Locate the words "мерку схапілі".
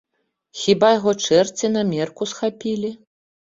1.93-2.95